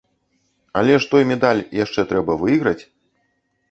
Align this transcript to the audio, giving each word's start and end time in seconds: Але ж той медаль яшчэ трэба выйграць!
Але 0.81 0.95
ж 1.03 1.11
той 1.13 1.29
медаль 1.33 1.63
яшчэ 1.83 2.01
трэба 2.15 2.43
выйграць! 2.45 2.79